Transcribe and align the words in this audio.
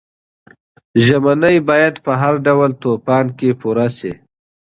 ژمنې 1.05 1.55
باید 1.69 1.95
په 2.05 2.11
هر 2.21 2.33
ډول 2.45 2.71
طوفان 2.83 3.25
کې 3.37 3.49
پوره 3.61 3.87
شي. 3.97 4.11